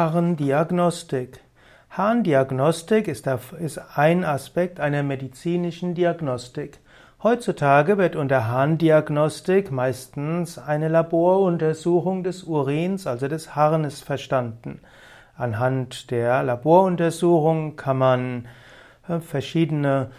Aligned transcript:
Harndiagnostik. 0.00 1.40
Harndiagnostik 1.90 3.06
ist 3.06 3.28
ein 3.94 4.24
Aspekt 4.24 4.80
einer 4.80 5.02
medizinischen 5.02 5.94
Diagnostik. 5.94 6.78
Heutzutage 7.22 7.98
wird 7.98 8.16
unter 8.16 8.48
Harndiagnostik 8.48 9.70
meistens 9.70 10.56
eine 10.56 10.88
Laboruntersuchung 10.88 12.24
des 12.24 12.44
Urins, 12.44 13.06
also 13.06 13.28
des 13.28 13.54
Harnes, 13.54 14.00
verstanden. 14.00 14.80
Anhand 15.36 16.10
der 16.10 16.44
Laboruntersuchung 16.44 17.76
kann 17.76 17.98
man 17.98 18.48
äh, 19.06 19.20
verschiedene 19.20 20.12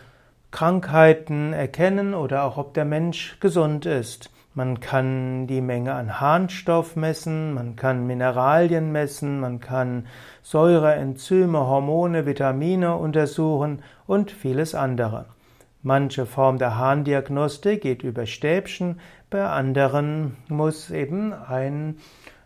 Krankheiten 0.51 1.53
erkennen 1.53 2.13
oder 2.13 2.43
auch 2.43 2.57
ob 2.57 2.75
der 2.75 2.85
Mensch 2.85 3.39
gesund 3.39 3.87
ist. 3.87 4.29
Man 4.53 4.81
kann 4.81 5.47
die 5.47 5.61
Menge 5.61 5.93
an 5.93 6.19
Harnstoff 6.19 6.97
messen, 6.97 7.53
man 7.53 7.77
kann 7.77 8.05
Mineralien 8.05 8.91
messen, 8.91 9.39
man 9.39 9.61
kann 9.61 10.07
Säure, 10.41 10.93
Enzyme, 10.93 11.57
Hormone, 11.57 12.25
Vitamine 12.25 12.97
untersuchen 12.97 13.81
und 14.07 14.29
vieles 14.29 14.75
andere. 14.75 15.27
Manche 15.83 16.25
Form 16.25 16.57
der 16.57 16.77
Harndiagnostik 16.77 17.81
geht 17.81 18.03
über 18.03 18.25
Stäbchen, 18.25 18.99
bei 19.29 19.47
anderen 19.47 20.35
muss 20.49 20.91
eben 20.91 21.31
ein, 21.31 21.95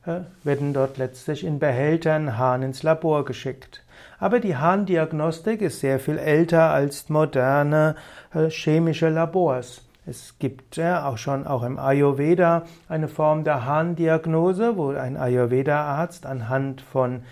äh, 0.05 0.19
werden 0.44 0.73
dort 0.73 0.99
letztlich 0.99 1.44
in 1.44 1.58
Behältern 1.58 2.38
Hahn 2.38 2.61
ins 2.61 2.83
Labor 2.83 3.25
geschickt. 3.25 3.83
Aber 4.19 4.39
die 4.39 4.55
Harndiagnostik 4.55 5.61
ist 5.61 5.80
sehr 5.80 5.99
viel 5.99 6.19
älter 6.19 6.69
als 6.69 7.09
moderne 7.09 7.95
äh, 8.31 8.49
chemische 8.49 9.09
Labors. 9.09 9.81
Es 10.08 10.38
gibt 10.38 10.76
ja 10.77 11.08
auch 11.08 11.18
schon 11.18 11.48
auch 11.48 11.64
im 11.64 11.80
Ayurveda 11.80 12.66
eine 12.88 13.08
Form 13.08 13.44
der 13.44 13.66
Harndiagnose, 13.66 14.78
wo 14.78 14.90
ein 14.90 15.18
Ayurveda-Arzt 15.18 16.28
anhand 16.28 16.81
von, 16.81 17.23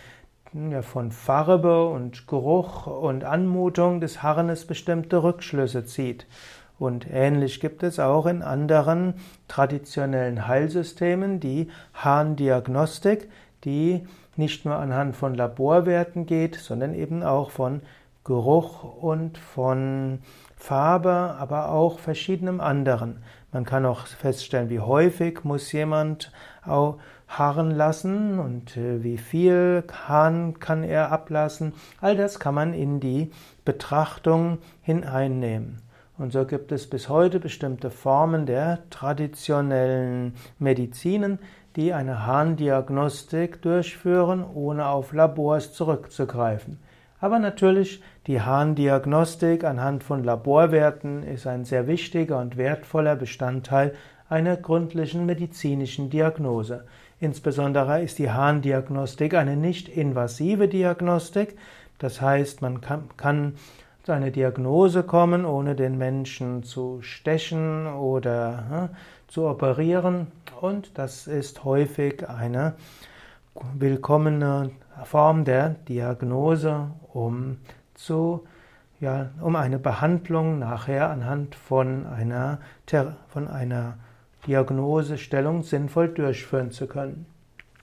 ja, 0.54 0.82
von 0.82 1.12
Farbe 1.12 1.88
und 1.88 2.28
Geruch 2.28 2.88
und 2.88 3.26
Anmutung 3.26 4.02
des 4.02 4.24
Harnes 4.24 4.66
bestimmte 4.66 5.22
Rückschlüsse 5.22 5.86
zieht. 5.86 6.26
Und 6.80 7.06
ähnlich 7.12 7.60
gibt 7.60 7.84
es 7.84 8.00
auch 8.00 8.26
in 8.26 8.42
anderen 8.42 9.14
traditionellen 9.48 10.48
Heilsystemen 10.48 11.40
die 11.40 11.70
Harndiagnostik, 11.94 13.30
die 13.66 14.08
nicht 14.36 14.66
nur 14.66 14.78
anhand 14.78 15.16
von 15.16 15.36
Laborwerten 15.36 16.26
geht, 16.26 16.56
sondern 16.56 16.96
eben 16.96 17.22
auch 17.22 17.52
von 17.52 17.82
Geruch 18.24 18.84
und 19.02 19.38
von 19.38 20.20
Farbe, 20.56 21.36
aber 21.38 21.70
auch 21.70 22.00
verschiedenem 22.00 22.62
anderen. 22.62 23.22
Man 23.52 23.66
kann 23.66 23.86
auch 23.86 24.08
feststellen, 24.08 24.70
wie 24.70 24.80
häufig 24.80 25.44
muss 25.44 25.72
jemand 25.72 26.32
auch 26.66 26.98
harren 27.28 27.72
lassen 27.72 28.40
und 28.40 28.78
äh, 28.78 29.04
wie 29.04 29.18
viel 29.18 29.84
Hahn 30.08 30.60
kann 30.60 30.84
er 30.84 31.12
ablassen. 31.12 31.74
All 32.00 32.16
das 32.16 32.40
kann 32.40 32.56
man 32.56 32.74
in 32.74 33.00
die 33.00 33.32
Betrachtung 33.66 34.60
hineinnehmen. 34.82 35.82
Und 36.18 36.32
so 36.32 36.46
gibt 36.46 36.72
es 36.72 36.90
bis 36.90 37.10
heute 37.10 37.40
bestimmte 37.40 37.90
Formen 37.90 38.46
der 38.46 38.90
traditionellen 38.90 40.36
Medizinen, 40.60 41.40
die 41.76 41.92
eine 41.92 42.26
Harndiagnostik 42.26 43.62
durchführen, 43.62 44.46
ohne 44.54 44.88
auf 44.88 45.12
Labors 45.12 45.74
zurückzugreifen. 45.74 46.78
Aber 47.24 47.40
natürlich, 47.40 48.04
die 48.28 48.42
Harndiagnostik 48.42 49.64
anhand 49.64 50.04
von 50.04 50.26
Laborwerten 50.26 51.24
ist 51.24 51.48
ein 51.48 51.64
sehr 51.64 51.88
wichtiger 51.88 52.38
und 52.38 52.58
wertvoller 52.58 53.16
Bestandteil 53.16 53.96
einer 54.28 54.58
gründlichen 54.58 55.26
medizinischen 55.26 56.10
Diagnose. 56.10 56.84
Insbesondere 57.22 58.02
ist 58.02 58.20
die 58.20 58.30
Harndiagnostik 58.30 59.36
eine 59.36 59.56
nicht 59.56 59.88
invasive 59.88 60.68
Diagnostik. 60.68 61.56
Das 61.98 62.20
heißt, 62.20 62.62
man 62.62 62.82
kann, 62.82 63.54
zu 64.04 64.12
einer 64.12 64.32
Diagnose 64.32 65.04
kommen, 65.04 65.46
ohne 65.46 65.76
den 65.76 65.98
Menschen 65.98 66.64
zu 66.64 67.02
stechen 67.04 67.88
oder 67.88 68.66
hm, 68.70 68.90
zu 69.30 69.48
operieren. 69.48 70.28
Und 70.60 70.98
das 70.98 71.28
ist 71.28 71.64
häufig 71.64 72.28
eine 72.28 72.74
willkommene 73.74 74.72
Form 75.04 75.46
der 75.46 75.70
Diagnose, 75.88 76.92
um 77.12 77.58
zu 77.94 78.44
ja, 79.04 79.32
um 79.42 79.58
eine 79.58 79.80
Behandlung 79.80 80.60
nachher 80.60 81.10
anhand 81.10 81.56
von 81.56 82.06
einer, 82.06 82.60
von 83.28 83.48
einer 83.50 83.98
Diagnosestellung 84.48 85.64
sinnvoll 85.64 86.08
durchführen 86.08 86.72
zu 86.72 86.88
können. 86.88 87.26